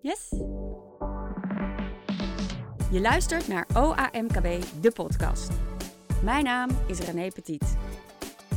[0.00, 0.28] Yes?
[2.90, 5.50] Je luistert naar OAMKB, de podcast.
[6.22, 7.76] Mijn naam is René Petit.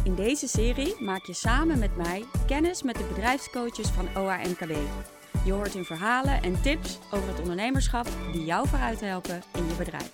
[0.04, 4.76] In deze serie maak je samen met mij kennis met de bedrijfscoaches van OAMKB.
[5.46, 9.76] Je hoort hun verhalen en tips over het ondernemerschap die jou vooruit helpen in je
[9.76, 10.12] bedrijf.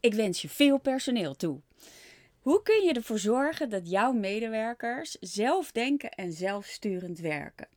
[0.00, 1.60] Ik wens je veel personeel toe.
[2.42, 7.68] Hoe kun je ervoor zorgen dat jouw medewerkers zelf denken en zelfsturend werken?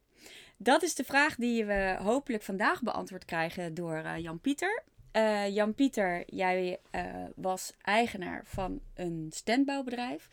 [0.57, 4.83] Dat is de vraag die we hopelijk vandaag beantwoord krijgen door uh, Jan-Pieter.
[5.13, 7.01] Uh, Jan-Pieter, jij uh,
[7.35, 10.29] was eigenaar van een standbouwbedrijf.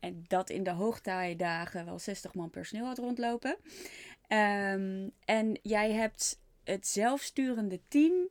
[0.00, 3.56] En dat in de hoogtijdagen wel 60 man personeel had rondlopen.
[4.28, 8.28] Um, en jij hebt het zelfsturende team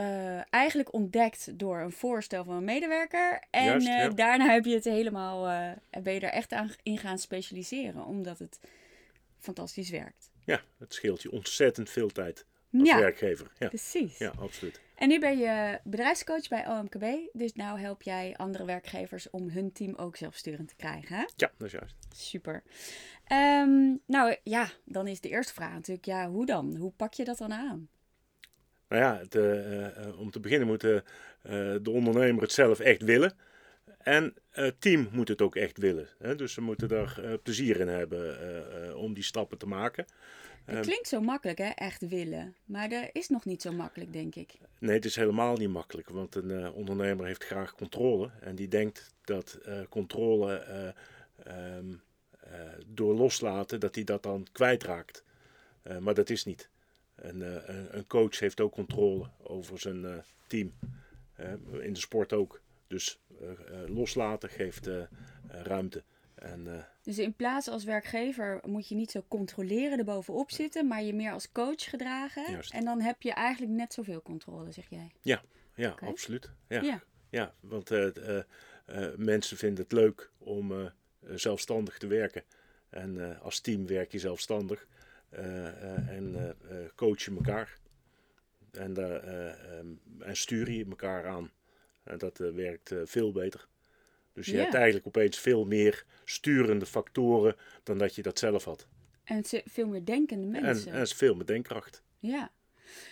[0.00, 3.42] uh, eigenlijk ontdekt door een voorstel van een medewerker.
[3.50, 4.08] En Juist, ja.
[4.08, 8.04] uh, daarna heb je het helemaal, uh, ben je er echt aan in gaan specialiseren,
[8.04, 8.60] omdat het
[9.38, 10.30] fantastisch werkt.
[10.44, 13.52] Ja, het scheelt je ontzettend veel tijd als ja, werkgever.
[13.58, 13.68] Ja.
[13.68, 14.18] precies.
[14.18, 14.80] ja, absoluut.
[14.94, 19.72] En nu ben je bedrijfscoach bij OMKB, dus nou help jij andere werkgevers om hun
[19.72, 21.16] team ook zelfsturend te krijgen.
[21.16, 21.22] Hè?
[21.36, 21.96] Ja, dat is juist.
[22.14, 22.62] Super.
[23.32, 26.76] Um, nou ja, dan is de eerste vraag natuurlijk, ja, hoe dan?
[26.76, 27.88] Hoe pak je dat dan aan?
[28.92, 33.32] Nou ja, het, uh, om te beginnen moet de ondernemer het zelf echt willen.
[33.98, 36.08] En het team moet het ook echt willen.
[36.18, 36.34] Hè?
[36.34, 40.06] Dus ze moeten daar plezier in hebben om die stappen te maken.
[40.64, 41.68] Het klinkt zo makkelijk, hè?
[41.68, 42.54] Echt willen.
[42.64, 44.54] Maar dat is nog niet zo makkelijk, denk ik.
[44.78, 46.08] Nee, het is helemaal niet makkelijk.
[46.08, 48.30] Want een ondernemer heeft graag controle.
[48.40, 50.64] En die denkt dat controle
[51.78, 52.00] um,
[52.86, 55.24] door loslaten, dat hij dat dan kwijtraakt.
[56.00, 56.70] maar dat is niet.
[57.22, 57.56] En, uh,
[57.90, 60.14] een coach heeft ook controle over zijn uh,
[60.46, 60.72] team.
[61.80, 62.60] In de sport ook.
[62.86, 63.20] Dus
[63.86, 64.88] loslaten geeft
[65.48, 66.02] ruimte.
[66.34, 71.14] En, dus in plaats als werkgever moet je niet zo controleren erbovenop zitten, maar je
[71.14, 72.50] meer als coach gedragen.
[72.50, 72.72] Juist.
[72.72, 75.12] En dan heb je eigenlijk net zoveel controle, zeg jij.
[75.22, 75.42] Ja,
[75.74, 76.08] ja okay.
[76.08, 76.50] absoluut.
[76.68, 77.02] Ja, ja.
[77.28, 77.90] ja want
[79.16, 80.90] mensen vinden het leuk om
[81.34, 82.42] zelfstandig te werken.
[82.88, 84.86] En als team werk je zelfstandig.
[85.38, 87.78] Uh, uh, en uh, coach je elkaar.
[88.72, 88.96] En,
[89.78, 91.50] um, en stuur je elkaar aan.
[92.04, 93.68] En dat werkt veel beter.
[94.32, 98.86] Dus je hebt eigenlijk opeens veel meer sturende factoren dan dat je dat zelf had.
[99.24, 100.92] En het zijn veel meer denkende En, mensen.
[100.92, 102.02] en het is veel met denkkracht.
[102.18, 102.50] Ja.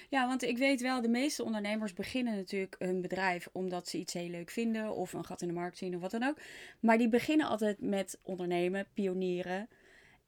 [0.08, 4.12] ja, want ik weet wel, de meeste ondernemers beginnen natuurlijk hun bedrijf omdat ze iets
[4.12, 6.36] heel leuk vinden of een gat in de markt zien of wat dan ook.
[6.80, 9.68] Maar die beginnen altijd met ondernemen, pionieren.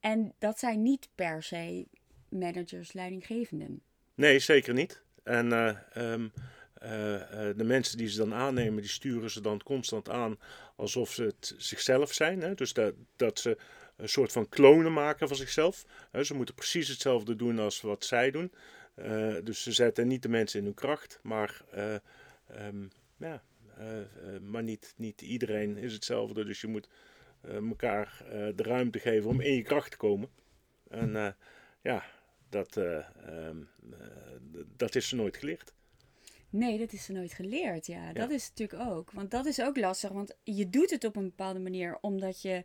[0.03, 1.87] En dat zijn niet per se
[2.29, 3.83] managers, leidinggevenden.
[4.15, 5.03] Nee, zeker niet.
[5.23, 6.29] En eh, ehm,
[6.75, 10.39] eh, eh, de mensen die ze dan aannemen, die sturen ze dan constant aan
[10.77, 12.41] alsof ze het zichzelf zijn.
[12.41, 12.55] Hè?
[12.55, 13.57] Dus dat, dat ze
[13.97, 15.85] een soort van klonen maken van zichzelf.
[16.23, 18.53] Ze moeten precies hetzelfde doen als wat zij doen.
[19.45, 21.95] Dus ze zetten niet de mensen in hun kracht, maar, eh,
[22.47, 22.87] ehm,
[23.17, 23.43] ja,
[24.41, 26.45] maar niet, niet iedereen is hetzelfde.
[26.45, 26.89] Dus je moet
[27.43, 30.29] elkaar eh, de ruimte geven om in je kracht te komen.
[30.91, 31.29] En eh,
[31.83, 32.05] ja,
[32.49, 33.57] dat, eh, ehm,
[33.93, 35.73] eh, dat is ze nooit geleerd.
[36.51, 37.87] Nee, dat is ze nooit geleerd.
[37.87, 38.35] Ja, dat Ja.
[38.35, 39.11] is natuurlijk ook.
[39.11, 40.11] Want dat is ook lastig.
[40.11, 42.63] Want je doet het op een bepaalde manier omdat je,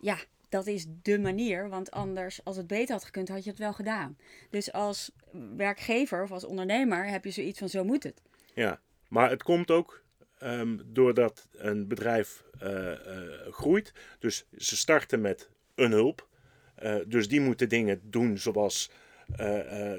[0.00, 0.18] ja,
[0.48, 1.68] dat is de manier.
[1.68, 4.18] Want anders, als het beter had gekund, had je het wel gedaan.
[4.50, 5.10] Dus als
[5.56, 8.22] werkgever of als ondernemer heb je zoiets van: zo moet het.
[8.54, 10.04] Ja, maar het komt ook
[10.38, 13.92] ehm, doordat een bedrijf eh, eh, groeit.
[14.18, 16.28] Dus ze starten met een hulp.
[16.74, 18.90] Eh, dus die moeten dingen doen zoals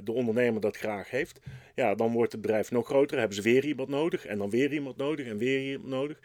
[0.03, 1.39] de ondernemer dat graag heeft.
[1.75, 3.17] Ja, dan wordt het bedrijf nog groter.
[3.17, 4.25] Hebben ze weer iemand nodig.
[4.25, 5.27] En dan weer iemand nodig.
[5.27, 6.19] En weer iemand nodig.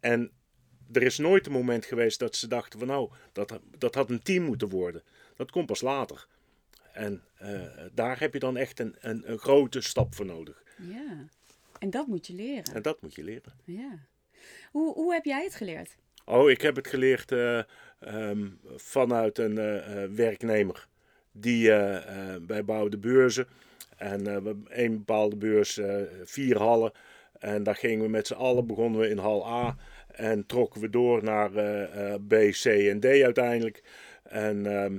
[0.00, 0.30] En
[0.92, 4.22] er is nooit een moment geweest dat ze dachten van nou, dat, dat had een
[4.22, 5.02] team moeten worden.
[5.36, 6.26] Dat komt pas later.
[6.92, 7.22] En
[7.92, 10.62] daar heb je dan echt een, een, een grote stap voor nodig.
[10.78, 11.28] Ja.
[11.78, 12.74] En dat moet je leren.
[12.74, 13.52] En dat moet je leren.
[13.64, 13.98] Ja.
[14.70, 15.96] Hoe, hoe heb jij het geleerd?
[16.24, 17.58] Oh, ik heb het geleerd eh,
[18.00, 20.88] ehm, vanuit een eh, eh, werknemer.
[21.32, 23.46] Die eh, wij bouwden de beurzen.
[23.96, 25.80] En we één bepaalde beurs,
[26.24, 26.92] vier hallen.
[27.38, 29.76] En daar gingen we met z'n allen, begonnen we in hal A.
[30.06, 31.50] En trokken we door naar
[32.20, 33.82] B, C en D uiteindelijk.
[34.22, 34.98] En ehm,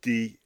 [0.00, 0.40] die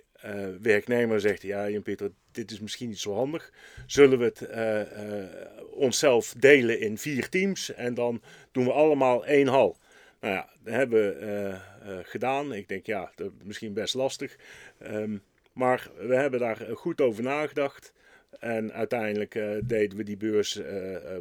[0.60, 3.52] werknemer zegt, ja Jan-Pieter, dit is misschien niet zo handig.
[3.86, 5.28] Zullen we het eh, eh,
[5.70, 8.22] onszelf delen in vier teams en dan
[8.52, 9.76] doen we allemaal één hal.
[10.20, 12.52] Nou ja, dat hebben we eh, gedaan.
[12.52, 14.36] Ik denk, ja, dat is misschien best lastig.
[14.78, 15.16] Ehm,
[15.52, 17.92] maar we hebben daar goed over nagedacht.
[18.38, 19.32] En uiteindelijk
[19.64, 20.60] deden we die beurs,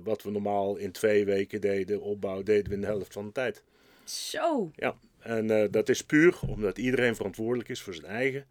[0.04, 3.32] wat we normaal in twee weken deden, opbouw, deden we in de helft van de
[3.32, 3.64] tijd.
[4.04, 4.72] Zo.
[4.76, 8.46] Ja, En dat is puur omdat iedereen verantwoordelijk is voor zijn eigen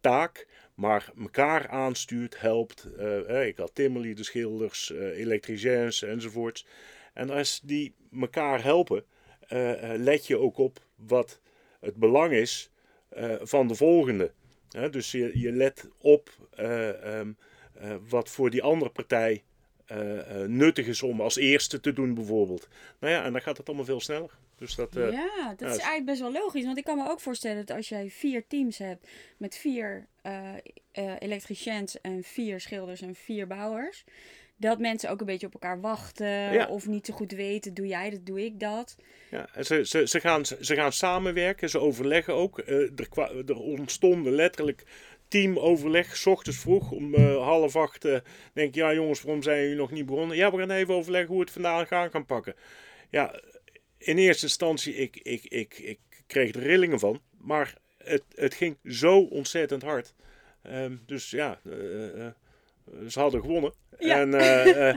[0.00, 0.46] taak.
[0.74, 2.88] Maar elkaar aanstuurt, helpt.
[2.98, 6.66] Eh, ik had timmerlieden, schilders, elektriciens enzovoorts.
[7.12, 9.04] En als die elkaar helpen,
[9.96, 11.40] let je ook op wat
[11.80, 12.70] het belang is
[13.40, 14.32] van de volgende.
[14.90, 17.32] dus je, je let op ehm,
[18.08, 19.42] wat voor die andere partij
[20.46, 22.68] nuttig is om als eerste te doen bijvoorbeeld.
[23.00, 24.30] Nou ja, en dan gaat het allemaal veel sneller.
[24.56, 26.64] Dus dat, uh, ja, dat is eigenlijk best wel logisch.
[26.64, 30.48] Want ik kan me ook voorstellen dat als jij vier teams hebt met vier uh,
[30.92, 34.04] uh, elektriciëns en vier schilders en vier bouwers.
[34.56, 38.10] Dat mensen ook een beetje op elkaar wachten of niet zo goed weten, doe jij
[38.10, 38.96] dat, doe ik dat.
[39.30, 42.58] Ja, en ze, ze, ze, gaan, ze gaan samenwerken, ze overleggen ook.
[42.58, 42.90] er,
[43.46, 44.82] er ontstonden letterlijk
[45.28, 48.02] teamoverleg, s ochtends vroeg om half acht.
[48.02, 48.22] denk
[48.68, 50.36] ik, ja jongens, waarom zijn jullie nog niet begonnen?
[50.36, 52.54] Ja, we gaan even overleggen hoe we het vandaan gaan gaan pakken.
[53.10, 53.40] Ja,
[54.04, 57.20] in eerste instantie, ik, ik, ik, ik kreeg er rillingen van.
[57.38, 60.14] Maar het, het ging zo ontzettend hard.
[60.70, 62.26] Um, dus ja, uh,
[63.08, 63.72] ze hadden gewonnen.
[63.98, 64.20] Ja.
[64.20, 64.94] En uh,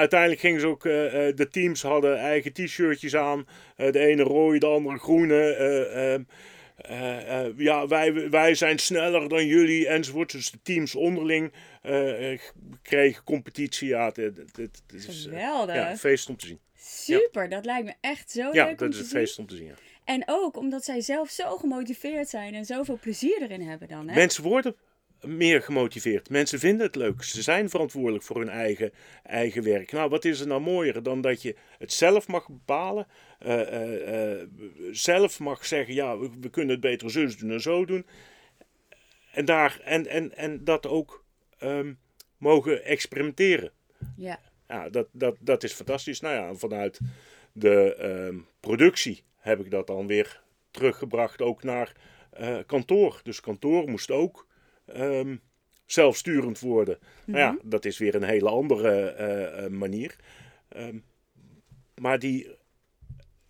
[0.00, 3.46] uiteindelijk gingen ze ook, de teams hadden eigen t-shirtjes aan.
[3.76, 5.50] de ene rooi, de andere groene.
[5.50, 6.22] Ehm,
[7.56, 10.32] ja, wij, wij zijn sneller dan jullie enzovoort.
[10.32, 11.52] Dus de teams onderling
[12.82, 13.88] kregen competitie.
[13.88, 15.74] Ja, het, is Geweldig.
[15.74, 16.60] ja, feest om te zien.
[16.88, 19.56] Super, dat lijkt me echt zo ja, leuk om dat is een feest om te
[19.56, 19.66] zien.
[19.66, 19.74] Ja.
[20.04, 24.08] En ook omdat zij zelf zo gemotiveerd zijn en zoveel plezier erin hebben dan.
[24.08, 24.14] Hè?
[24.14, 24.76] Mensen worden
[25.20, 26.30] meer gemotiveerd.
[26.30, 27.22] Mensen vinden het leuk.
[27.22, 28.92] Ze zijn verantwoordelijk voor hun eigen,
[29.22, 29.92] eigen werk.
[29.92, 33.06] Nou, wat is er nou mooier dan dat je het zelf mag bepalen.
[33.46, 34.48] Uh, uh, uh,
[34.90, 38.06] zelf mag zeggen, ja, we, we, kunnen het beter zus doen en zo doen.
[39.32, 41.24] En, daar, en, en, en dat ook
[41.62, 41.98] um,
[42.36, 43.72] mogen experimenteren.
[44.16, 46.20] Ja ja, dat, dat, dat is fantastisch.
[46.20, 47.00] Nou ja, vanuit
[47.52, 47.96] de
[48.32, 51.92] uh, productie heb ik dat dan weer teruggebracht ook naar
[52.40, 53.20] uh, kantoor.
[53.22, 54.46] Dus kantoor moest ook
[54.86, 55.40] um,
[55.86, 56.98] zelfsturend worden.
[57.00, 57.68] Mm Nou ja, mhm.
[57.68, 59.16] dat is weer een hele andere
[59.60, 60.16] uh, manier.
[60.76, 61.04] Um,
[61.94, 62.56] maar die,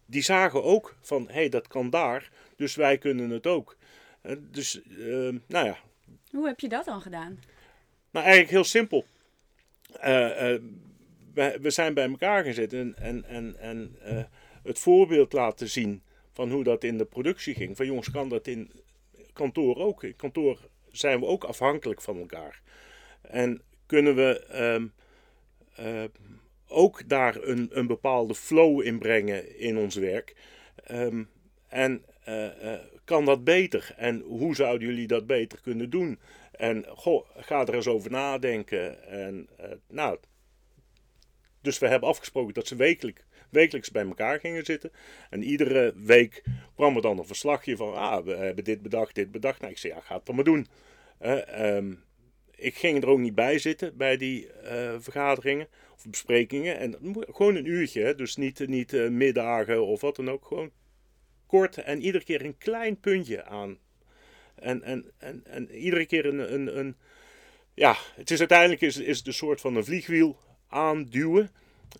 [0.06, 3.76] die zagen ook van, hé, hey, dat kan daar, dus wij kunnen het ook.
[4.38, 4.80] dus,
[5.46, 5.78] nou ja.
[6.30, 7.38] Hoe heb je dat dan gedaan?
[8.10, 9.04] Nou, eigenlijk heel simpel.
[10.04, 10.54] Uh,
[11.38, 14.22] we, zijn bij elkaar gezet en, en, en, uh,
[14.62, 16.02] het voorbeeld laten zien
[16.32, 17.76] van hoe dat in de productie ging.
[17.76, 18.70] Van jongens, kan dat in
[19.32, 20.04] kantoor ook?
[20.04, 20.58] In kantoor
[20.90, 22.60] zijn we ook afhankelijk van elkaar.
[23.20, 24.92] En kunnen we um,
[25.80, 26.04] uh,
[26.66, 30.36] ook daar een, een bepaalde flow in brengen in ons werk?
[30.90, 31.28] Um,
[31.68, 32.74] en uh,
[33.04, 33.94] kan dat beter?
[33.96, 36.18] En hoe zouden jullie dat beter kunnen doen?
[36.52, 39.08] En goh, ga er eens over nadenken.
[39.08, 39.48] En
[39.88, 40.18] nou,
[41.60, 44.92] dus we hebben afgesproken dat ze wekelijk, wekelijks bij elkaar gingen zitten.
[45.30, 46.42] En iedere week
[46.74, 49.60] kwam er dan een verslagje van, ah, we hebben dit bedacht, dit bedacht.
[49.60, 50.66] Nou, ik zei, ja, ga het dan maar doen.
[51.22, 51.92] Uh,
[52.56, 56.78] ik ging er ook niet bij zitten bij die uh, vergaderingen of besprekingen.
[56.78, 56.96] En
[57.30, 60.46] gewoon een uurtje, dus niet, niet uh, middagen of wat dan ook.
[60.46, 60.70] Gewoon
[61.46, 63.78] kort en iedere keer een klein puntje aan.
[64.54, 66.96] En, en, en, en iedere keer een, een, een
[67.74, 70.38] ja, het is uiteindelijk is, is het een soort van een vliegwiel
[70.68, 71.50] aanduwen.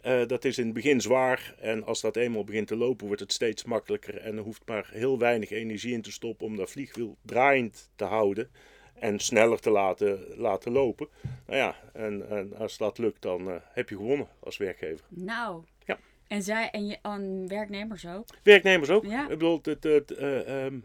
[0.06, 3.20] Uh, dat is in het begin zwaar en als dat eenmaal begint te lopen wordt
[3.20, 6.70] het steeds makkelijker en er hoeft maar heel weinig energie in te stoppen om dat
[6.70, 8.50] vliegwiel draaiend te houden
[8.94, 11.08] en sneller te laten, laten lopen.
[11.46, 15.04] Nou ja, en, en als dat lukt dan uh, heb je gewonnen als werkgever.
[15.08, 15.98] Nou, ja.
[16.26, 18.26] en, zij, en je, aan werknemers ook?
[18.42, 19.04] Werknemers ook.
[19.04, 19.22] Ja.
[19.22, 20.84] Ik bedoel, het, het, uh, um,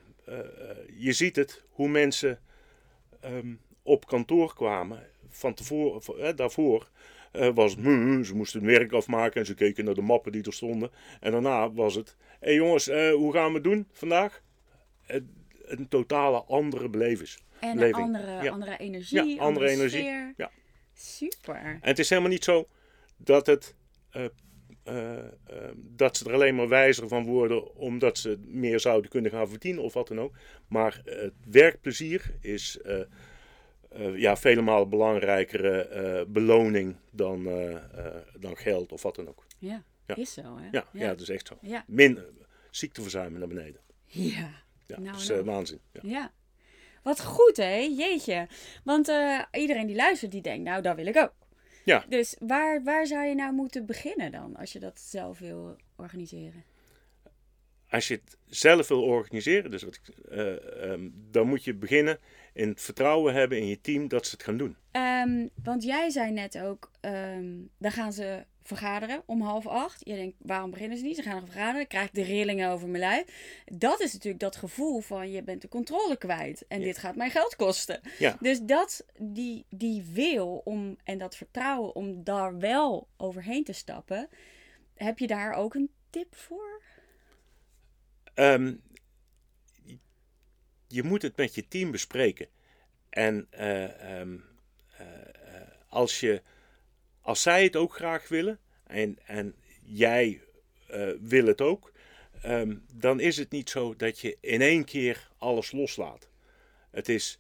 [0.98, 2.40] je ziet het, hoe mensen
[3.26, 5.00] um, op kantoor kwamen
[5.30, 6.90] van tevoren, daarvoor
[7.54, 10.44] was het, mm, ze moesten hun werk afmaken en ze keken naar de mappen die
[10.44, 10.92] er stonden.
[11.20, 14.42] En daarna was het, hé hey jongens, uh, hoe gaan we het doen vandaag?
[15.66, 17.30] Een totale andere beleving.
[17.60, 20.04] En een andere, andere energie, ja, andere, andere energie.
[20.38, 20.52] Ja.
[20.94, 21.56] Super.
[21.56, 22.68] En het is helemaal niet zo
[23.18, 23.76] dat het
[25.76, 29.84] dat ze er alleen maar wijzer van worden omdat ze meer zouden kunnen gaan verdienen
[29.84, 30.36] of wat dan ook.
[30.68, 32.80] Maar het werkplezier is
[33.98, 37.78] uh, ja, vele malen belangrijkere uh, beloning dan, uh,
[38.40, 39.46] dan geld of wat dan ook.
[39.60, 40.16] Ja, ja.
[40.16, 40.68] is zo hè?
[40.72, 41.08] Ja, ja.
[41.08, 41.58] dat is echt zo.
[41.62, 41.84] Ja.
[41.88, 42.20] Min
[42.70, 43.82] ziekteverzuimen naar beneden.
[44.06, 44.62] Ja.
[44.88, 45.44] Ja, nou, dat is nou.
[45.44, 45.80] waanzin.
[45.92, 46.00] Ja.
[46.04, 46.32] ja.
[47.04, 48.48] Wat goed hè, jeetje.
[48.84, 49.12] Want
[49.52, 51.34] iedereen die luistert die denkt, nou dat wil ik ook.
[51.84, 52.06] Ja.
[52.10, 56.64] Dus waar, waar zou je nou moeten beginnen dan, als je dat zelf wil organiseren?
[57.94, 60.00] Als je het zelf wil organiseren, dus wat,
[60.32, 62.20] um, dan moet je beginnen
[62.54, 64.76] in het vertrouwen hebben in je team dat ze het gaan doen.
[64.92, 70.02] Um, want jij zei net ook, um, dan gaan ze vergaderen om half acht.
[70.06, 71.16] Je denkt, waarom beginnen ze niet?
[71.16, 71.88] Ze gaan nog vergaderen.
[71.88, 73.26] Krijg ik de rillingen over mijn lijf.
[73.66, 76.66] Dat is natuurlijk dat gevoel van je bent de controle kwijt.
[76.68, 78.02] En dit gaat mij geld kosten.
[78.20, 78.38] Ja.
[78.40, 84.30] Dus dat, die, die wil om, en dat vertrouwen om daar wel overheen te stappen.
[84.96, 86.82] Heb je daar ook een tip voor?
[88.34, 88.74] Ehm,
[90.88, 92.48] je moet het met je team bespreken.
[93.10, 94.38] En eh, ehm,
[94.98, 96.42] eh, eh, als, je,
[97.22, 100.42] als zij het ook graag willen en, en jij
[101.20, 101.92] wil het ook,
[102.42, 106.30] ehm, dan is het niet zo dat je in één keer alles loslaat.
[106.92, 107.40] Het is,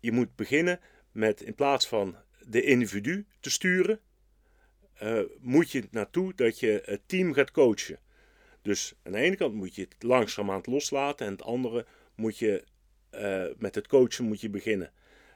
[0.00, 0.80] je moet beginnen
[1.12, 2.16] met in plaats van
[2.46, 4.00] de individu te sturen,
[5.38, 7.98] moet je naartoe dat je het team gaat coachen.
[8.64, 12.64] Dus aan de ene kant moet je het langzamerhand loslaten en het andere moet je
[13.14, 14.92] uh, met het coachen moet je beginnen.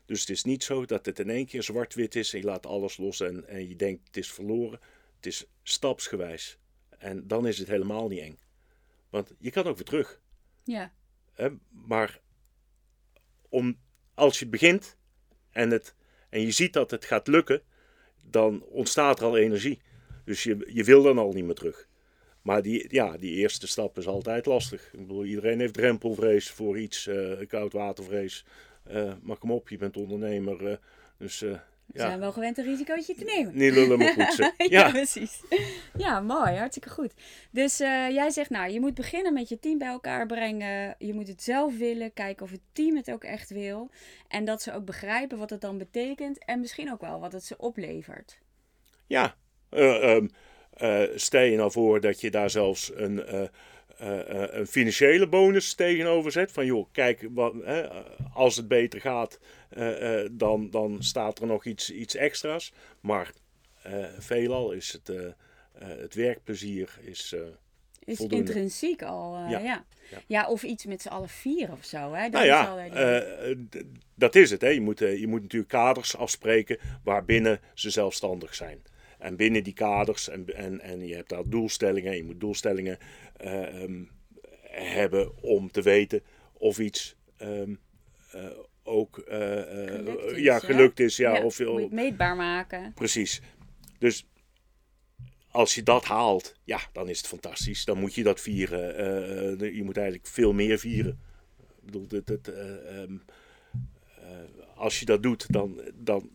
[0.07, 2.67] Dus het is niet zo dat het in één keer zwart-wit is en je laat
[2.67, 4.81] alles los en, en je denkt het is verloren.
[5.17, 6.59] Het is stapsgewijs.
[6.99, 8.39] En dan is het helemaal niet eng.
[9.11, 10.21] Want je kan ook weer terug.
[10.65, 10.93] Ja.
[11.69, 12.21] maar
[13.49, 13.79] om,
[14.15, 14.97] als je begint
[15.51, 15.95] en, het,
[16.29, 17.63] en je ziet dat het gaat lukken,
[18.25, 19.81] dan ontstaat er al energie.
[20.25, 21.88] Dus je, je wil dan al niet meer terug.
[22.43, 24.93] Maar die, ja, die eerste stap is altijd lastig.
[24.93, 28.45] Ik bedoel, iedereen heeft drempelvrees voor iets, uh, koudwatervrees.
[28.91, 30.63] Uh, maar kom op, je bent ondernemer.
[30.63, 30.77] Uh,
[31.19, 31.53] dus, uh,
[31.87, 33.57] we zijn wel gewend een risicootje te nemen.
[33.57, 34.53] Niet lullen, maar poetsen.
[34.57, 34.67] ja.
[34.69, 35.43] ja, precies.
[35.97, 36.57] Ja, mooi.
[36.57, 37.15] Hartstikke goed.
[37.51, 40.95] Dus jij zegt, nou, je moet beginnen met je team bij elkaar brengen.
[40.99, 42.13] Je moet het zelf willen.
[42.13, 43.91] Kijken of het team het ook echt wil.
[44.29, 46.45] En dat ze ook begrijpen wat het dan betekent.
[46.45, 48.39] En misschien ook wel wat het ze oplevert.
[49.07, 49.37] Ja,
[49.71, 50.31] um,
[51.15, 53.43] stel je nou voor dat je daar zelfs een, uh,
[54.51, 56.53] een financiële bonus tegenover zet.
[56.53, 57.55] Van joh, kijk, wat,
[58.35, 59.39] als het beter gaat,
[60.31, 62.73] dan, dan staat er nog iets, iets extra's.
[63.01, 63.33] Maar
[64.19, 65.35] veelal is het,
[65.79, 67.35] het werkplezier is,
[68.05, 68.45] is voldoende.
[68.45, 69.59] intrinsiek al, ja.
[69.59, 69.85] ja.
[70.27, 70.49] Ja.
[70.49, 72.13] of iets met z'n allen vier of zo.
[72.13, 72.23] Hè?
[72.29, 73.55] Dat, nou ja,
[74.15, 74.61] dat is het.
[74.61, 74.69] Hè.
[74.69, 78.83] Je, moet, je moet natuurlijk kaders afspreken waarbinnen ze zelfstandig zijn.
[79.19, 82.99] En binnen die kaders, en, en, en je hebt daar doelstellingen, je moet doelstellingen
[83.45, 84.11] uh, um,
[84.71, 86.23] hebben om te weten
[86.53, 87.79] of iets um,
[88.35, 88.45] uh,
[88.83, 91.17] ook uh, gelukt is, ja, gelukt is.
[91.17, 92.93] Ja, ja, of, moet je het meetbaar maken.
[92.95, 93.41] Precies.
[93.99, 94.27] Dus
[95.51, 97.85] als je dat haalt, ja, dan is het fantastisch.
[97.85, 99.75] Dan moet je dat vieren.
[99.75, 101.21] je moet eigenlijk veel meer vieren.
[101.59, 102.55] Ik bedoel, dat, dat,
[102.93, 103.23] um,
[104.75, 106.31] als je dat doet, dan, dan...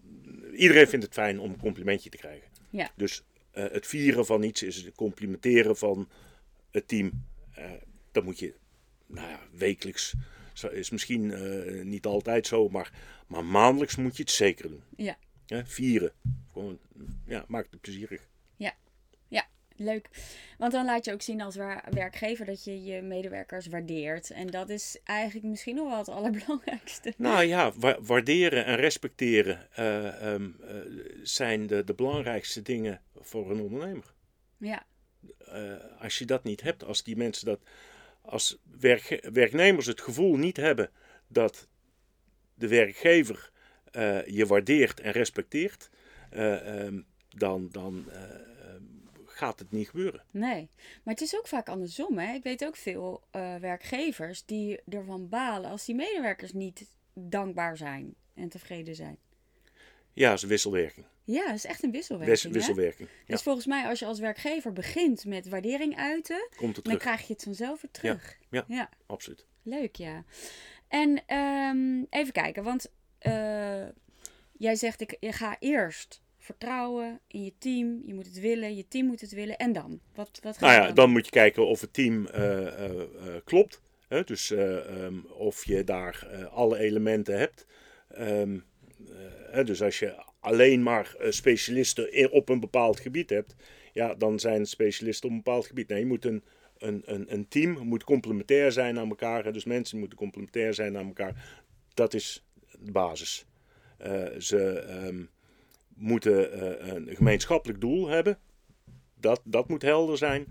[0.53, 2.52] Iedereen vindt het fijn om een complimentje te krijgen.
[2.73, 2.91] Ja.
[2.95, 6.09] Dus uh, het vieren van iets is het complimenteren van
[6.71, 7.25] het team.
[7.57, 7.71] Uh,
[8.11, 8.53] dat moet je
[9.05, 10.13] nou ja, wekelijks.
[10.71, 12.91] Is misschien uh, niet altijd zo, maar,
[13.27, 14.83] maar maandelijks moet je het zeker doen.
[14.95, 15.17] Ja.
[15.45, 16.11] ja vieren.
[16.51, 16.79] Gewoon,
[17.25, 18.27] ja, maakt het plezierig.
[18.55, 18.73] Ja.
[19.83, 20.09] Leuk.
[20.57, 21.55] Want dan laat je ook zien als
[21.89, 24.31] werkgever dat je je medewerkers waardeert.
[24.31, 27.13] En dat is eigenlijk misschien nog wel het allerbelangrijkste.
[27.17, 30.75] Nou ja, wa waarderen en respecteren uh, um, uh,
[31.23, 34.13] zijn de, de belangrijkste dingen voor een ondernemer.
[34.57, 34.85] Ja.
[35.47, 37.59] Uh, als je dat niet hebt, als die mensen dat.
[38.21, 40.89] Als werk, werknemers het gevoel niet hebben
[41.27, 41.67] dat
[42.53, 43.51] de werkgever
[44.25, 45.89] je waardeert en respecteert,
[46.31, 47.69] um, dan.
[47.71, 48.05] dan
[49.43, 50.23] gaat het niet gebeuren.
[50.31, 50.69] Nee,
[51.03, 52.17] maar het is ook vaak andersom.
[52.17, 52.33] Hè?
[52.33, 58.15] Ik weet ook veel uh, werkgevers die ervan balen als die medewerkers niet dankbaar zijn
[58.33, 59.17] en tevreden zijn.
[60.13, 61.05] Ja, dat is een wisselwerking.
[61.23, 62.41] Ja, dat is echt een wisselwerking.
[62.41, 63.09] Wis wisselwerking.
[63.09, 63.33] Ja.
[63.33, 67.27] Dus volgens mij, als je als werkgever begint met waardering uiten, Komt het dan krijg
[67.27, 68.38] je het vanzelf weer terug.
[68.50, 68.89] Ja, ja, ja.
[69.05, 69.45] absoluut.
[69.62, 70.23] Leuk, ja.
[70.88, 73.88] En um, even kijken, want uh,
[74.51, 78.01] jij zegt, ik ga eerst vertrouwen in je team.
[78.05, 79.57] Je moet het willen, je team moet het willen.
[79.57, 80.00] En dan?
[80.15, 81.12] Wat, wat nou ja, dan?
[81.12, 83.01] moet je kijken of het team uh, uh,
[83.43, 83.81] klopt.
[84.07, 84.23] Hè?
[84.23, 87.65] Dus um, of je daar alle elementen hebt.
[88.19, 88.63] Um,
[89.63, 93.55] dus als je alleen maar specialisten op een bepaald gebied hebt,
[93.93, 95.88] ja, dan zijn specialisten op een bepaald gebied.
[95.88, 96.43] Nee, je moet een,
[96.77, 99.53] een, een, een team moet complementair zijn aan elkaar.
[99.53, 101.62] Dus mensen moeten complementair zijn aan elkaar.
[101.93, 102.45] Dat is
[102.79, 103.45] de basis.
[104.38, 105.29] ze, um,
[105.95, 108.39] moeten uh, een gemeenschappelijk doel hebben.
[109.19, 110.47] Dat, dat moet helder zijn.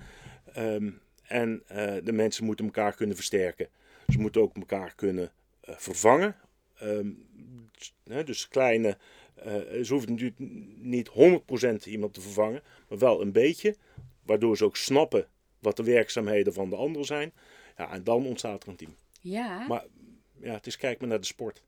[0.56, 3.68] Um, en uh, de mensen moeten elkaar kunnen versterken.
[4.08, 5.32] Ze moeten ook elkaar kunnen
[5.68, 6.36] uh, vervangen.
[6.82, 7.28] Um,
[8.04, 8.98] hè, dus kleine.
[9.82, 10.38] ze hoeven natuurlijk
[10.78, 13.76] niet 100% iemand te vervangen, maar wel een beetje.
[14.22, 15.26] Waardoor ze ook snappen
[15.58, 17.32] wat de werkzaamheden van de ander zijn.
[17.76, 18.94] Ja, en dan ontstaat er een team.
[19.20, 19.66] Ja.
[19.66, 19.86] Maar
[20.40, 21.62] ja, het is kijk maar naar de sport.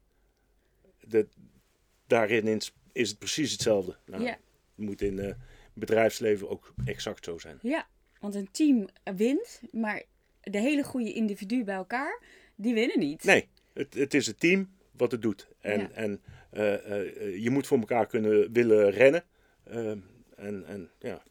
[1.00, 1.26] De,
[2.06, 2.46] daarin
[2.94, 3.96] is het precies hetzelfde.
[4.06, 4.38] Nou, ja.
[4.74, 5.32] Je moet in, uh,
[5.72, 7.58] bedrijfsleven ook exact zo zijn.
[7.62, 7.86] Ja,
[8.20, 10.02] want een team wint, maar
[10.40, 12.22] de hele goede individuen bij elkaar,
[12.56, 13.24] die winnen niet.
[13.24, 15.48] Nee, het, het is het team wat het doet.
[15.60, 15.90] En, Ja.
[15.90, 19.24] en eh, eh, je moet voor elkaar kunnen willen rennen.
[19.64, 19.98] Ehm,
[20.36, 21.22] en, en ja,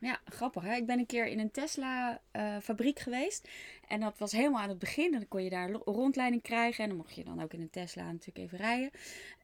[0.00, 0.74] Ja, grappig hè.
[0.74, 2.20] Ik ben een keer in een Tesla
[2.62, 3.48] fabriek geweest.
[3.88, 5.12] En dat was helemaal aan het begin.
[5.12, 6.82] En dan kon je daar rondleiding krijgen.
[6.82, 8.90] En dan mocht je dan ook in een Tesla natuurlijk even rijden.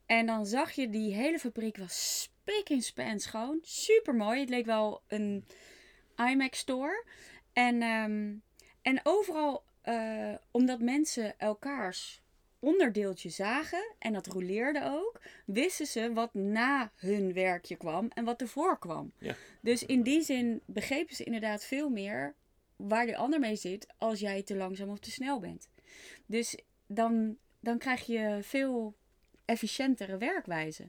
[0.06, 3.58] En dan zag je die hele fabriek was spik in span schoon.
[3.62, 4.40] Super mooi.
[4.40, 5.46] Het leek wel een
[6.16, 7.04] iMac store.
[7.52, 8.34] En, ehm,
[8.82, 12.22] en overal, eh, omdat mensen elkaars
[12.62, 18.40] onderdeeltje zagen, en dat roleerde ook, wisten ze wat na hun werkje kwam en wat
[18.40, 19.12] ervoor kwam.
[19.18, 19.34] Ja.
[19.60, 22.34] Dus in die zin begrepen ze inderdaad veel meer
[22.76, 25.68] waar de ander mee zit als jij te langzaam of te snel bent.
[26.26, 28.94] Dus dan, dan krijg je veel
[29.44, 30.88] efficiëntere werkwijze.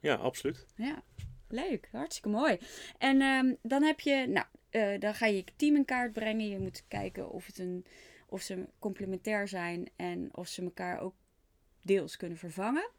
[0.00, 0.66] ja, absoluut.
[0.76, 1.02] Ja,
[1.48, 1.88] leuk.
[1.92, 2.58] Hartstikke mooi.
[2.98, 6.48] En ehm, dan heb je, nou, eh, dan ga je je team in kaart brengen.
[6.48, 7.86] Je moet kijken of, het een,
[8.34, 11.14] of ze complementair zijn en of ze elkaar ook
[11.82, 12.90] deels kunnen vervangen.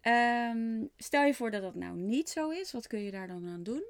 [0.00, 2.72] Ehm, stel je voor dat dat nou niet zo is.
[2.72, 3.84] Wat kun je daar dan aan doen?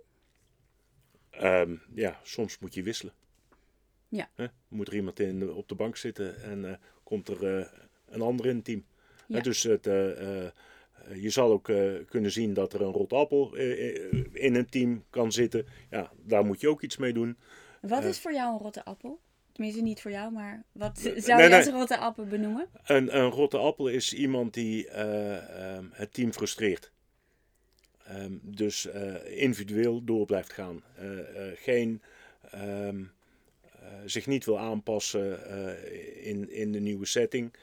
[1.30, 3.14] Ehm, ja, soms moet je wisselen.
[4.08, 4.30] Ja.
[4.68, 7.66] Moet er iemand in, op de bank zitten en eh, komt er eh,
[8.08, 8.84] een ander in het team.
[9.26, 9.40] Ja.
[9.40, 11.72] dus het, eh, je zal ook
[12.08, 15.66] kunnen zien dat er een rot appel eh, in een team kan zitten.
[15.90, 17.36] Ja, daar moet je ook iets mee doen.
[17.80, 19.20] Wat is voor jou een rotte appel?
[19.60, 21.74] Tenminste, niet voor jou, maar wat zou nee, je als nee.
[21.74, 22.68] rotte appel benoemen?
[22.84, 26.92] Een, een rotte appel is iemand die eh, ehm, het team frustreert.
[28.04, 30.82] Ehm, dus eh, individueel door blijft gaan.
[30.96, 31.06] Eh,
[31.54, 32.02] geen,
[32.50, 33.02] ehm,
[33.62, 35.46] eh, zich niet wil aanpassen
[36.24, 37.54] in, in de nieuwe setting.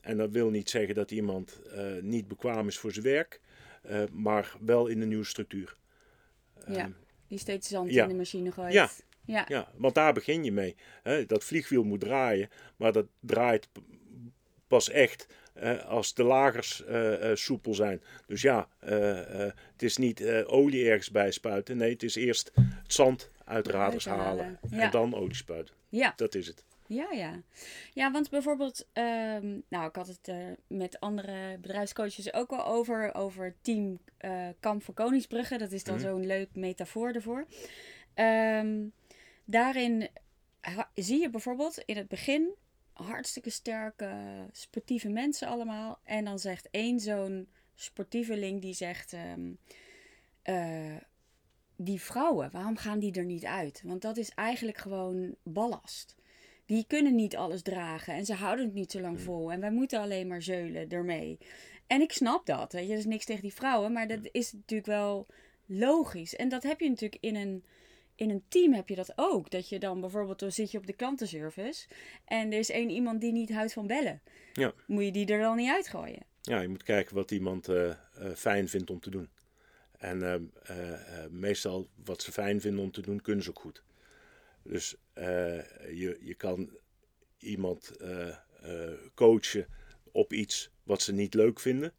[0.00, 1.60] En dat wil niet zeggen dat iemand
[2.00, 3.40] niet bekwaam is voor zijn werk,
[4.12, 5.76] maar wel in de nieuwe structuur.
[6.66, 6.90] Ja,
[7.28, 8.02] die steeds zand ja.
[8.02, 8.72] in de machine gooit.
[8.72, 8.90] Ja.
[9.26, 9.44] Ja.
[9.48, 10.76] Ja, want daar begin je mee.
[11.02, 11.26] Hè?
[11.26, 13.68] Dat vliegwiel moet draaien, maar dat draait
[14.66, 15.26] pas echt
[15.86, 18.02] als de lagers eh, eh, soepel zijn.
[18.26, 21.76] Dus ja, eh, het is niet olie ergens bij spuiten.
[21.76, 24.80] Nee, het is eerst het zand uit de raders halen, halen ja.
[24.82, 25.74] en dan olie spuiten.
[25.88, 26.12] ja.
[26.16, 26.64] Dat is het.
[26.86, 27.42] Ja, ja.
[27.92, 30.30] Ja, want bijvoorbeeld, ehm, nou, ik had het
[30.66, 33.98] met andere bedrijfscoaches ook al over, over team
[34.60, 35.58] Kamp van Koningsbrugge.
[35.58, 36.04] Dat is dan Mhm.
[36.04, 37.46] zo'n leuk metafoor ervoor.
[38.14, 38.76] Ehm,
[39.44, 40.08] daarin
[40.94, 42.54] zie je bijvoorbeeld in het begin
[42.92, 46.00] hartstikke sterke sportieve mensen allemaal.
[46.04, 49.12] En dan zegt één zo'n sportieveling die zegt...
[49.12, 49.52] ehm,
[50.42, 50.96] eh,
[51.76, 53.82] die vrouwen, waarom gaan die er niet uit?
[53.84, 56.16] Want dat is eigenlijk gewoon ballast.
[56.66, 59.52] Die kunnen niet alles dragen en ze houden het niet zo lang vol.
[59.52, 61.38] En wij moeten alleen maar zeulen ermee.
[61.86, 62.72] En ik snap dat.
[62.72, 65.26] Weet je, er is niks tegen die vrouwen, maar dat is natuurlijk wel
[65.66, 66.36] logisch.
[66.36, 67.64] En dat heb je natuurlijk in een,
[68.14, 69.50] in een team heb je dat ook.
[69.50, 71.88] Dat je dan bijvoorbeeld, dan zit je op de klantenservice
[72.24, 74.22] en er is één iemand die niet houdt van bellen.
[74.52, 74.72] Ja.
[74.86, 76.26] Moet je die er dan niet uitgooien?
[76.40, 77.96] Ja, je moet kijken wat iemand eh, eh,
[78.34, 79.28] fijn vindt om te doen.
[79.98, 83.82] En eh, eh, meestal wat ze fijn vinden om te doen, kunnen ze ook goed.
[84.62, 86.70] Dus je, je kan
[87.38, 87.92] iemand
[89.14, 89.66] coachen
[90.12, 91.92] op iets wat ze niet leuk vinden.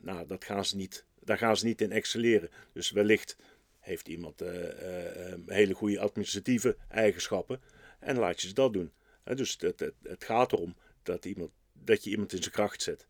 [0.00, 2.50] Nou, dat gaan ze niet, daar gaan ze niet in excelleren.
[2.72, 3.36] Dus wellicht
[3.80, 7.60] heeft iemand eh, eh, eh, hele goede administratieve eigenschappen
[7.98, 8.92] en laat je ze dat doen.
[9.34, 13.06] Dus het, het, het gaat erom dat, iemand, dat je iemand in zijn kracht zet.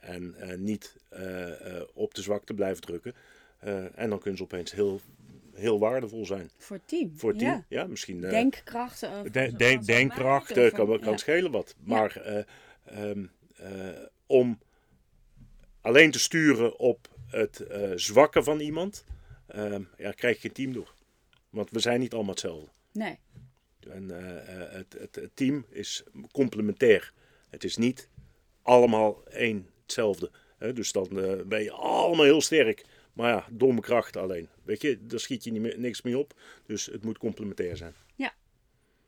[0.00, 3.14] En eh, niet eh, eh, op de zwakte blijven drukken.
[3.58, 5.00] Eh, en dan kunnen ze opeens heel,
[5.54, 7.12] heel waardevol zijn Voor het team.
[7.18, 7.50] voor het team.
[7.68, 7.80] Ja.
[7.80, 8.24] Ja, misschien.
[8.24, 9.02] eh, Denkkracht.
[9.02, 10.98] of- de- of- denk- of- of- denkkracht of- eh, kan, ja.
[10.98, 11.74] kan schelen wat.
[11.84, 12.42] Maar eh,
[12.84, 13.24] ehm,
[13.56, 13.88] eh,
[14.26, 14.58] om
[15.80, 19.24] alleen te sturen op het eh, zwakke van iemand, ehm,
[19.96, 20.94] ja, krijg je geen team door.
[21.50, 22.68] Want we zijn niet allemaal hetzelfde.
[22.92, 23.18] Nee.
[23.90, 27.12] En eh, eh, het, het, het team is complementair.
[27.48, 28.08] Het is niet
[28.62, 30.30] allemaal één hetzelfde.
[30.58, 30.72] Hè?
[30.72, 32.84] Dus dan eh, ben je allemaal heel sterk.
[33.12, 34.48] Maar ja, domme kracht alleen.
[34.62, 36.34] Weet je, daar schiet je niet meer, niks mee op.
[36.66, 37.94] Dus het moet complementair zijn.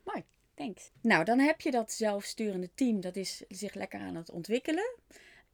[0.03, 0.23] Mooi,
[0.53, 0.91] thanks.
[1.01, 4.95] Nou, dan heb je dat zelfsturende team, dat is zich lekker aan het ontwikkelen.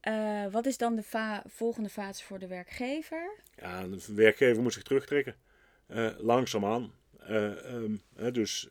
[0.06, 3.32] Eh, wat is dan de volgende fase voor de werkgever?
[3.58, 5.36] Ja, de werkgever moet zich terugtrekken.
[5.88, 6.92] Eh, langzaamaan.
[7.20, 8.70] Eh, ehm, hè, dus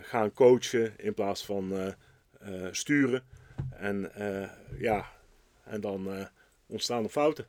[0.00, 1.94] gaan coachen in plaats van
[2.70, 3.22] sturen.
[3.70, 4.12] En
[4.78, 5.12] ja,
[5.64, 6.28] en dan
[6.66, 7.46] ontstaan er fouten.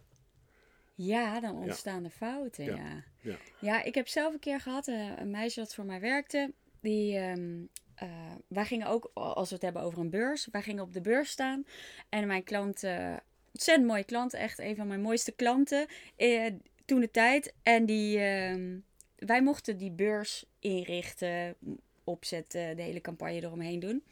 [0.95, 2.63] Ja, dan ontstaan er fouten.
[2.63, 2.75] Ja.
[2.75, 3.35] Ja, Ja.
[3.59, 3.83] ja.
[3.83, 6.51] ik heb zelf een keer gehad, eh, een meisje dat voor mij werkte.
[6.81, 7.63] Die, ehm,
[7.95, 8.07] eh,
[8.47, 11.29] wij gingen ook, als we het hebben over een beurs, wij gingen op de beurs
[11.29, 11.65] staan.
[12.09, 13.15] En mijn klant, eh
[13.51, 15.87] ontzettend mooie klant, echt een van mijn mooiste klanten.
[16.15, 16.45] Eh,
[16.85, 17.53] toen de tijd.
[17.63, 18.77] En die, ehm,
[19.15, 21.55] wij mochten die beurs inrichten,
[22.03, 24.03] opzetten, de hele campagne eromheen doen.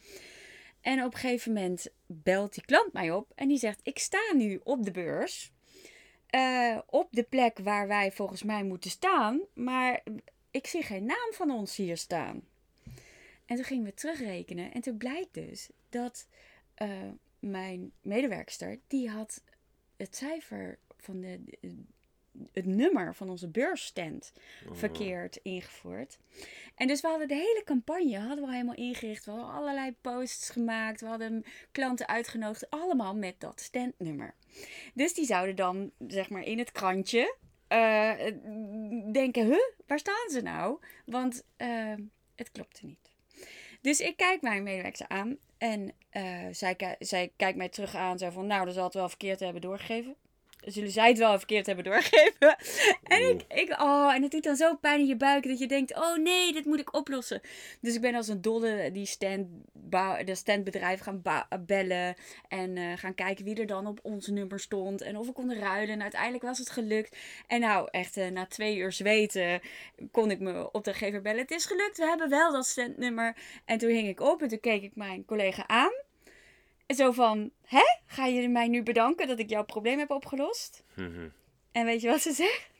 [0.80, 4.32] En op een gegeven moment belt die klant mij op en die zegt: Ik sta
[4.34, 5.52] nu op de beurs.
[6.28, 9.40] eh, op de plek waar wij volgens mij moeten staan.
[9.54, 10.02] Maar
[10.50, 12.42] ik zie geen naam van ons hier staan.
[13.48, 14.72] En toen gingen we terugrekenen.
[14.72, 16.28] En toen blijkt dus dat
[16.74, 16.88] eh,
[17.38, 19.42] mijn medewerkster, die had
[19.96, 21.40] het cijfer van de,
[22.52, 24.32] het nummer van onze beursstand
[24.72, 26.18] verkeerd ingevoerd.
[26.74, 29.24] En dus we hadden de hele campagne hadden we al helemaal ingericht.
[29.24, 31.00] We hadden allerlei posts gemaakt.
[31.00, 32.70] We hadden klanten uitgenodigd.
[32.70, 34.34] Allemaal met dat standnummer.
[34.94, 37.36] Dus die zouden dan, zeg maar, in het krantje
[37.68, 38.12] eh,
[39.12, 39.46] denken...
[39.46, 40.78] Huh, waar staan ze nou?
[41.06, 41.94] Want eh,
[42.34, 43.07] het klopte niet.
[43.80, 45.36] Dus ik kijk mijn medewerker aan.
[45.58, 48.18] En eh, zij, zij kijkt mij terug aan.
[48.18, 50.16] Zo van, nou, dat zal het wel verkeerd hebben doorgegeven.
[50.72, 52.56] Zullen zij het wel verkeerd hebben doorgegeven?
[53.02, 55.66] En ik, ik, oh, en het doet dan zo pijn in je buik dat je
[55.66, 57.40] denkt, oh nee, dit moet ik oplossen.
[57.80, 59.46] Dus ik ben als een dolle die stand,
[60.24, 62.14] de standbedrijf gaan ba- bellen
[62.48, 65.58] en eh, gaan kijken wie er dan op ons nummer stond en of we konden
[65.58, 65.94] ruilen.
[65.94, 67.16] En uiteindelijk was het gelukt.
[67.46, 69.60] En nou, echt eh, na twee uur zweten
[70.10, 71.40] kon ik me opdrachtgever bellen.
[71.40, 73.36] Het is gelukt, we hebben wel dat standnummer.
[73.64, 76.06] En toen hing ik op en toen keek ik mijn collega aan.
[76.96, 77.82] Zo van, hè?
[78.06, 80.82] Ga je mij nu bedanken dat ik jouw probleem heb opgelost?
[80.94, 81.28] Mhm.
[81.72, 82.70] En weet je wat ze zegt?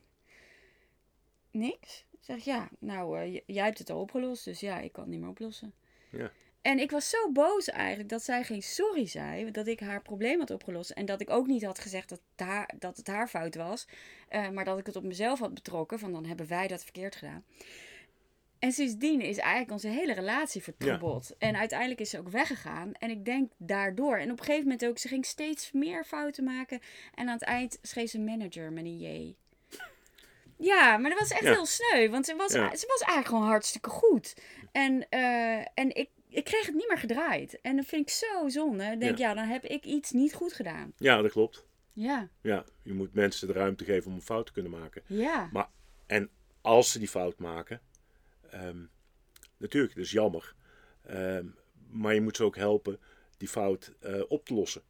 [1.50, 2.06] Niks.
[2.10, 5.12] Ze zegt, ja, nou, eh, jij hebt het al opgelost, dus ja, ik kan het
[5.12, 5.74] niet meer oplossen.
[6.10, 6.30] Ja.
[6.62, 10.38] En ik was zo boos eigenlijk dat zij geen sorry zei, dat ik haar probleem
[10.38, 10.90] had opgelost.
[10.90, 13.88] En dat ik ook niet had gezegd dat het haar, dat het haar fout was,
[14.28, 17.16] eh, maar dat ik het op mezelf had betrokken, van dan hebben wij dat verkeerd
[17.16, 17.44] gedaan.
[18.58, 21.34] En sindsdien is eigenlijk onze hele relatie vertroebeld.
[21.38, 22.92] En uiteindelijk is ze ook weggegaan.
[22.92, 24.16] En ik denk daardoor.
[24.16, 26.80] En op een gegeven moment ook, ze ging steeds meer fouten maken.
[27.14, 29.34] En aan het eind schreef ze manager met een J.
[30.56, 31.50] Ja, maar dat was echt Ja.
[31.52, 32.08] heel sneu.
[32.10, 32.76] Want ze was, Ja.
[32.76, 34.34] ze was eigenlijk gewoon hartstikke goed.
[34.72, 37.60] En, eh, en ik, ik kreeg het niet meer gedraaid.
[37.60, 38.84] En dat vind ik zo zonde.
[38.84, 39.34] Ik denk, ja.
[39.34, 40.92] dan heb ik iets niet goed gedaan.
[40.96, 41.66] ja, dat klopt.
[41.92, 45.02] Ja, Ja, je moet mensen de ruimte geven om een fout te kunnen maken.
[45.06, 45.48] ja.
[45.52, 45.68] Maar,
[46.06, 47.80] en als ze die fout maken,
[48.50, 48.84] ehm,
[49.56, 50.54] natuurlijk, dat is jammer.
[51.02, 51.46] Ehm,
[51.90, 52.98] maar je moet ze ook helpen
[53.36, 54.82] die fout eh, op te lossen.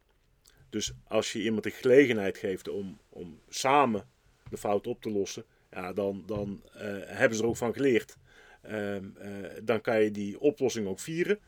[0.69, 4.07] Dus als je iemand de gelegenheid geeft om, om samen
[4.49, 8.17] de fout op te lossen, ja, dan, dan eh, hebben ze er ook van geleerd.
[8.61, 9.29] Ehm, eh,
[9.63, 11.39] dan kan je die oplossing ook vieren.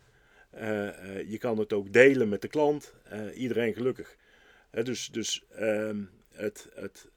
[1.28, 2.94] Je kan het ook delen met de klant.
[3.34, 4.16] Iedereen gelukkig.
[4.70, 5.44] Dus dus
[6.30, 7.08] het, het,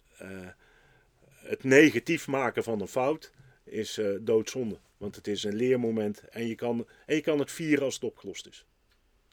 [1.34, 3.32] het negatief maken van een fout
[3.64, 4.78] is doodzonde.
[4.96, 8.04] Want het is een leermoment en je, kan, en je kan het vieren als het
[8.04, 8.64] opgelost is.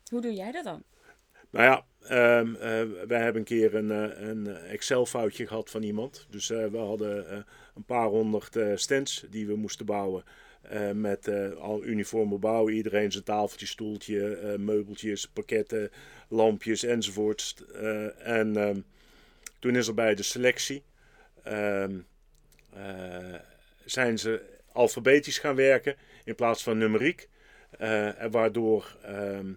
[0.09, 0.83] Hoe doe jij dat dan?
[1.49, 6.27] Nou ja, ehm, eh, wij hebben een keer een, eh, een Excel-foutje gehad van iemand.
[6.29, 7.45] Dus eh, we hadden
[7.75, 10.23] een paar honderd stands die we moesten bouwen.
[10.93, 12.73] met al uniforme bouwen.
[12.73, 15.91] Iedereen zijn tafeltje, stoeltje, meubeltjes, pakketten,
[16.31, 17.55] lampjes enzovoorts.
[17.73, 18.79] Eh, en ehm,
[19.59, 20.83] toen is er bij de selectie...
[21.43, 21.99] ehm,
[22.73, 23.35] eh,
[23.85, 27.29] zijn ze alfabetisch gaan werken in plaats van numeriek.
[27.77, 29.53] En waardoor ehm,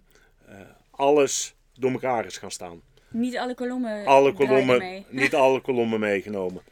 [0.46, 0.56] eh,
[0.90, 2.82] alles door elkaar is gaan staan.
[3.08, 4.06] Niet alle kolommen.
[4.06, 5.06] Alle kolommen, mee.
[5.22, 6.62] niet alle kolommen meegenomen.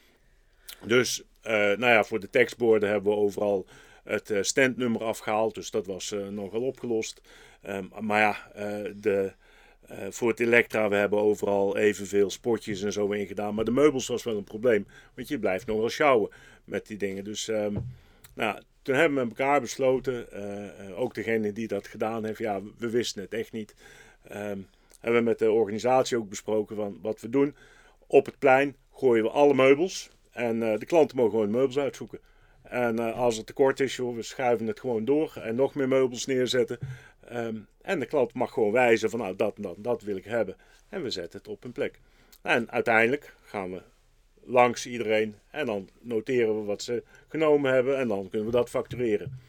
[0.84, 3.66] Dus, eh, nou ja, voor de tekstborden hebben we overal
[4.04, 5.54] het standnummer afgehaald.
[5.54, 7.20] Dus dat was nogal opgelost.
[7.62, 8.50] Ehm, maar ja,
[8.96, 9.32] de,
[10.10, 13.54] voor het Elektra, we hebben overal evenveel spotjes en zo in gedaan.
[13.54, 14.86] Maar de meubels was wel een probleem.
[15.14, 16.30] Want je blijft nog wel sjouwen
[16.64, 17.24] met die dingen.
[17.24, 17.76] Dus, ehm,
[18.34, 22.38] nou, toen hebben we met elkaar besloten, eh, eh, ook degene die dat gedaan heeft,
[22.38, 23.74] ja, we wisten het echt niet.
[24.22, 24.58] Ehm,
[25.00, 27.54] hebben we met de organisatie ook besproken van wat we doen.
[28.06, 30.10] Op het plein gooien we alle meubels.
[30.32, 32.18] En eh, de klanten mogen gewoon meubels uitzoeken.
[32.62, 36.78] En als het tekort is, we schuiven het gewoon door en nog meer meubels neerzetten.
[37.28, 40.24] Ehm, en de klant mag gewoon wijzen van nou dat en dat, dat wil ik
[40.24, 40.56] hebben.
[40.88, 42.00] En we zetten het op een plek.
[42.42, 43.82] En uiteindelijk gaan we
[44.44, 48.70] langs iedereen en dan noteren we wat ze genomen hebben en dan kunnen we dat
[48.70, 49.40] factureren.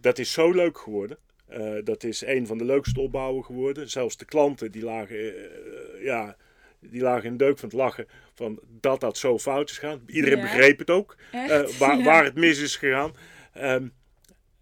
[0.00, 1.18] Dat is zo leuk geworden.
[1.46, 3.90] Eh, dat is een van de leukste opbouwen geworden.
[3.90, 6.36] Zelfs de klanten die lagen, eh, ja,
[6.80, 10.02] die lagen in de deuk van het lachen van dat dat zo fout is gegaan.
[10.06, 10.42] Iedereen Ja.
[10.42, 11.46] begreep het ook, eh,
[11.78, 12.04] waar, Ja.
[12.04, 13.12] waar het mis is gegaan.
[13.52, 13.88] Ehm,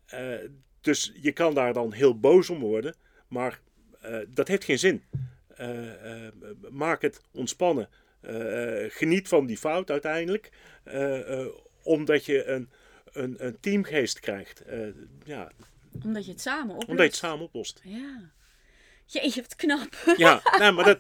[0.07, 0.35] eh,
[0.81, 2.95] dus je kan daar dan heel boos om worden,
[3.29, 3.61] maar
[4.01, 5.03] eh, dat heeft geen zin.
[5.57, 6.33] Eh, eh,
[6.71, 7.89] maak het ontspannen.
[8.21, 10.51] Eh, geniet van die fout uiteindelijk,
[10.85, 11.47] eh, eh,
[11.83, 12.71] omdat je een,
[13.13, 14.63] een, een teamgeest krijgt.
[15.25, 15.53] Ja,
[16.05, 16.89] Omdat je het samen oplost.
[16.89, 17.81] omdat je het samen oplost.
[17.85, 18.31] Ja.
[19.07, 20.15] Jeetje, wat knap.
[20.17, 20.99] Ja, maar dat,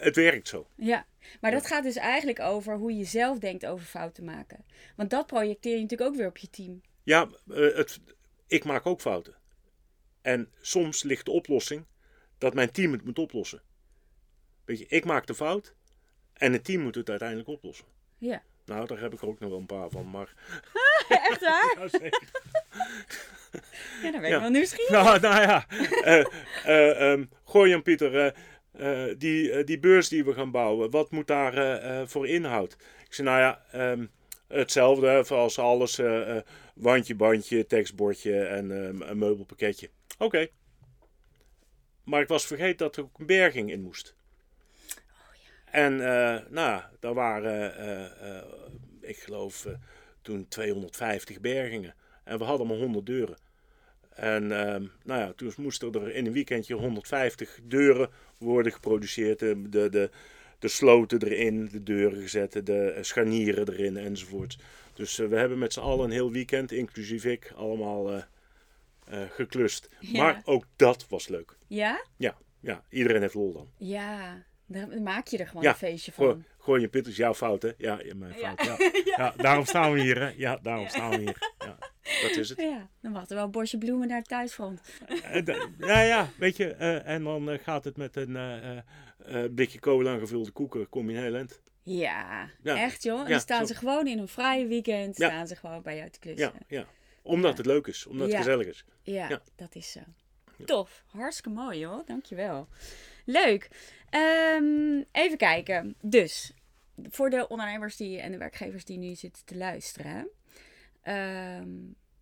[0.00, 0.66] het werkt zo.
[0.76, 1.06] Ja.
[1.40, 4.64] Maar dat gaat dus eigenlijk over hoe je zelf denkt over fouten maken.
[4.96, 6.80] Want dat projecteer je natuurlijk ook weer op je team.
[7.02, 8.00] Ja, het,
[8.46, 9.34] ik maak ook fouten.
[10.22, 11.86] En soms ligt de oplossing
[12.38, 13.62] dat mijn team het moet oplossen.
[14.72, 15.74] Weet je, ik maak de fout
[16.32, 17.84] en het team moet het uiteindelijk oplossen.
[18.18, 18.42] Ja.
[18.64, 20.34] Nou, daar heb ik er ook nog wel een paar van, maar...
[21.28, 21.76] Echt waar?
[21.80, 22.22] Ja, zeker.
[24.02, 24.40] Ja, dan ben ik Ja.
[24.40, 24.90] wel nieuwsgierig.
[24.90, 25.66] Nou, nou ja,
[26.02, 26.24] eh
[26.64, 28.34] eh ehm, gooi Jan Pieter,
[28.72, 32.76] eh, die, die beurs die we gaan bouwen, wat moet daar voor inhoud?
[33.06, 34.06] Ik zei, nou ja, ehm,
[34.48, 36.00] hetzelfde als alles,
[36.74, 39.90] wandje, bandje, tekstbordje en ehm, een meubelpakketje.
[40.18, 40.46] Oké.
[42.04, 44.14] Maar ik was vergeten dat er ook een berging in moest.
[45.72, 48.44] En eh, nou, daar waren, eh, eh,
[49.00, 49.66] ik geloof,
[50.22, 51.94] toen 250 bergingen.
[52.24, 53.36] En we hadden maar 100 deuren.
[54.14, 59.38] En ehm, nou ja, toen moesten er in een weekendje 150 deuren worden geproduceerd.
[59.38, 60.10] De, de,
[60.58, 64.58] de, sloten erin, de deuren gezet, de scharnieren erin enzovoort.
[64.94, 68.24] Dus we hebben met z'n allen een heel weekend, inclusief ik, allemaal
[69.10, 69.88] geklust.
[70.00, 70.22] Ja.
[70.22, 71.56] Maar ook dat was leuk.
[71.66, 72.04] Ja?
[72.16, 73.68] Ja, ja, iedereen heeft lol dan.
[73.76, 74.44] Ja.
[74.72, 76.44] Daar maak je er gewoon Ja, een feestje Gooi, van.
[76.58, 77.70] gooi je pit is jouw fout, hè?
[77.78, 78.60] Ja, mijn fout.
[78.66, 78.76] Ja.
[79.16, 79.34] Ja.
[79.36, 80.32] daarom staan we hier, hè?
[80.36, 81.50] Ja, daarom staan we hier.
[81.58, 81.76] Ja,
[82.22, 82.60] dat is het.
[82.60, 84.80] Ja, dan wachten we wel een bosje bloemen naar het thuisfront.
[85.22, 85.46] Eh,
[85.78, 90.12] Ja, ja, weet je, eh, en dan eh, gaat het met een eh, blikje cola
[90.12, 91.60] en gevulde koeken, kom je heel eind.
[91.84, 93.20] Ja, echt joh.
[93.20, 93.72] En dan staan zo.
[93.72, 96.52] ze gewoon in een vrije weekend, staan ze gewoon bij jou te klussen.
[96.68, 96.86] Ja, ja.
[97.22, 98.84] Omdat het leuk is, omdat het gezellig is.
[99.02, 99.42] Ja, Ja.
[99.56, 100.00] dat is zo.
[100.64, 101.02] Tof.
[101.06, 102.02] Hartstikke mooi hoor.
[102.06, 102.68] Dankjewel.
[103.24, 103.68] Leuk.
[104.12, 105.94] Ehm, even kijken.
[106.00, 106.52] Dus,
[107.02, 110.28] voor de ondernemers die, en de werkgevers die nu zitten te luisteren.
[111.02, 111.68] ehm,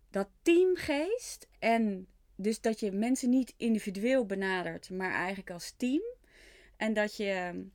[0.09, 6.01] dat teamgeest en dus dat je mensen niet individueel benadert, maar eigenlijk als team.
[6.77, 7.65] En dat je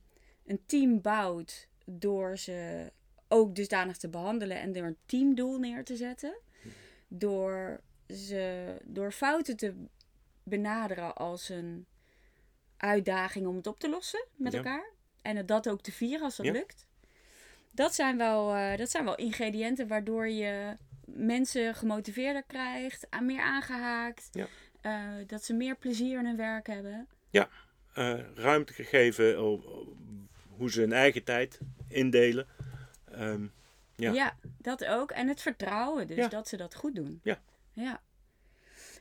[0.45, 2.91] een team bouwt door ze
[3.27, 6.37] ook dusdanig te behandelen en door een teamdoel neer te zetten.
[7.07, 9.73] Door, ze, door fouten te
[10.43, 11.85] benaderen als een
[12.77, 14.57] uitdaging om het op te lossen met Ja.
[14.57, 14.89] elkaar.
[15.21, 16.51] En het dat ook te vieren als dat Ja.
[16.51, 16.85] lukt.
[17.71, 23.41] Dat zijn, wel, eh, dat zijn wel ingrediënten waardoor je mensen gemotiveerder krijgt, aan meer
[23.41, 24.29] aangehaakt.
[24.31, 24.47] Ja.
[24.81, 27.07] eh, dat ze meer plezier in hun werk hebben.
[27.93, 29.97] Eh, ruimte gegeven op, op
[30.57, 31.59] hoe ze hun eigen tijd
[31.89, 32.47] indelen.
[33.11, 33.47] Ehm,
[33.95, 34.11] Ja.
[34.11, 34.37] Ja.
[34.57, 35.11] dat ook.
[35.11, 36.27] En het vertrouwen, dus Ja.
[36.27, 37.19] dat ze dat goed doen.
[37.23, 37.41] Ja.
[37.73, 38.01] Ja.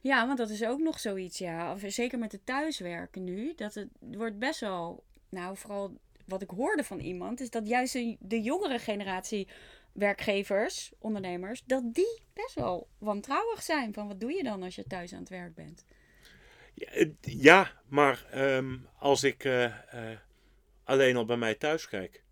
[0.03, 1.73] Ja, want dat is ook nog zoiets, ja.
[1.73, 3.53] Of zeker met het thuiswerken nu.
[3.55, 7.93] Dat het wordt best wel, nou vooral wat ik hoorde van iemand, is dat juist
[8.19, 9.49] de, jongere generatie
[9.93, 13.93] werkgevers, ondernemers, dat die best wel wantrouwig zijn.
[13.93, 15.85] Van wat doe je dan als je thuis aan het werk bent?
[17.21, 20.19] Ja, maar ehm, als ik eh, eh,
[20.85, 22.23] alleen al bij mij thuis kijk,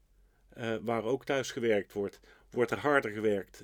[0.48, 3.62] eh, waar ook thuis gewerkt wordt, wordt er harder gewerkt.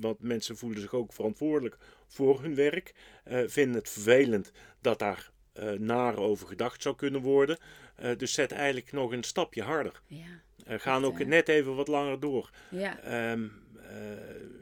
[0.00, 1.78] want mensen voelen zich ook verantwoordelijk
[2.08, 2.94] voor hun werk.
[3.24, 7.58] eh, vinden het vervelend dat daar eh naar over gedacht zou kunnen worden.
[7.96, 10.00] Eh, dus zet eigenlijk nog een stapje harder.
[10.06, 10.78] Ja.
[10.78, 12.50] Gaan ook net even wat langer door.
[12.70, 13.00] Ja.
[13.00, 13.48] Ehm,
[13.88, 13.98] eh,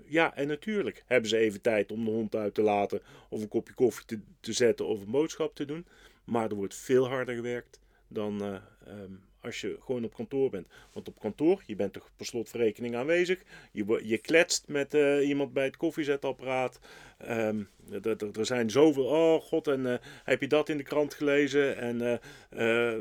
[0.07, 3.49] ja, en natuurlijk hebben ze even tijd om de hond uit te laten, of een
[3.49, 5.87] kopje koffie te, te zetten of een boodschap te doen.
[6.25, 8.55] Maar er wordt veel harder gewerkt dan eh,
[8.87, 9.13] ehm,
[9.47, 10.67] als je gewoon op kantoor bent.
[10.93, 13.43] Want op kantoor, je bent toch per slot van rekening aanwezig.
[13.73, 16.79] Je, je kletst met eh, iemand bij het koffiezetapparaat.
[17.19, 17.63] Ehm,
[18.03, 21.77] er, zijn zoveel, oh god, en eh, heb je dat in de krant gelezen?
[21.77, 22.19] En eh,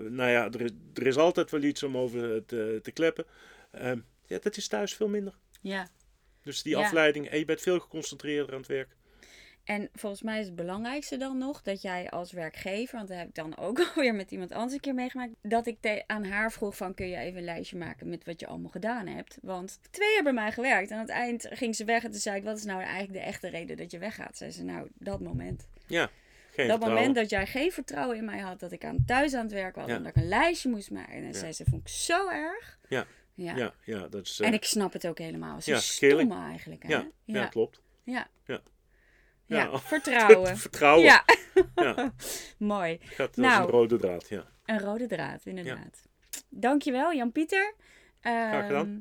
[0.10, 3.26] nou ja, er is, er is altijd wel iets om over te, te kleppen.
[3.72, 5.34] Ehm, ja, dat is thuis veel minder.
[5.62, 5.88] ja.
[6.42, 6.84] Dus die Ja.
[6.84, 8.96] afleiding, en je bent veel geconcentreerder aan het werk.
[9.66, 13.28] En volgens mij is het belangrijkste dan nog dat jij als werkgever, want dat heb
[13.28, 16.78] ik dan ook alweer met iemand anders een keer meegemaakt, dat ik aan haar vroeg
[16.78, 19.38] van kun je even een lijstje maken met wat je allemaal gedaan hebt.
[19.42, 22.20] Want twee jaar bij mij gewerkt en aan het eind ging ze weg en toen
[22.20, 24.38] zei ik wat is nou eigenlijk de echte reden dat je weggaat?
[24.38, 25.68] Zei ze nou dat moment.
[25.88, 26.10] Ja,
[26.52, 26.94] geen dat vertrouwen.
[26.96, 29.76] moment dat jij geen vertrouwen in mij had, dat ik aan thuis aan het werk
[29.76, 29.96] was Ja.
[29.96, 31.14] en dat ik een lijstje moest maken.
[31.14, 31.34] En Ja.
[31.34, 32.78] zei ze vond ik zo erg.
[32.90, 33.06] Ja.
[33.34, 33.56] Ja.
[33.56, 34.40] Ja, ja, dat is...
[34.40, 35.62] eh, En ik snap het ook helemaal.
[35.62, 36.32] Ze Ja, is skilling.
[36.32, 36.84] stom eigenlijk.
[36.84, 36.90] Hè?
[36.90, 37.46] ja, ja.
[37.48, 37.82] klopt.
[38.04, 38.28] Ja.
[38.46, 38.62] Ja.
[39.46, 39.80] Ja, Ja.
[39.94, 40.58] vertrouwen.
[40.58, 41.04] vertrouwen.
[41.04, 41.24] Ja,
[41.76, 42.14] Ja,
[42.58, 42.98] mooi.
[43.02, 43.64] gaat als Nou.
[43.64, 44.46] een rode draad, ja.
[44.66, 46.08] Een rode draad, inderdaad.
[46.50, 47.74] Dankjewel, Jan-Pieter.
[48.22, 48.86] Graag gedaan.
[48.88, 49.00] Ehm,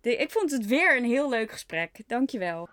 [0.00, 2.02] de- ik vond het weer een heel leuk gesprek.
[2.06, 2.68] Dankjewel.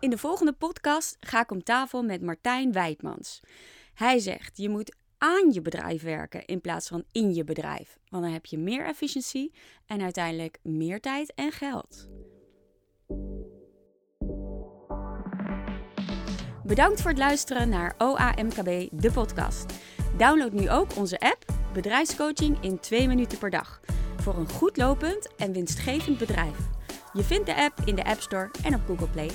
[0.00, 3.40] In de volgende podcast ga ik om tafel met Martijn Wijtmans.
[3.94, 7.98] Hij zegt, je moet aan je bedrijf werken in plaats van in je bedrijf.
[8.08, 9.52] Want dan heb je meer efficiëntie
[9.86, 12.08] en uiteindelijk meer tijd en geld.
[16.68, 19.72] Bedankt voor het luisteren naar OAMKB, de podcast.
[20.16, 23.80] Download nu ook onze app Bedrijfscoaching in 2 minuten per dag.
[24.16, 26.56] Voor een goed lopend en winstgevend bedrijf.
[27.12, 29.30] Je vindt de app in de App Store en op Google Play.